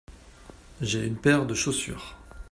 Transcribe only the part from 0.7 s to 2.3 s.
J’ai une paire de chaussures.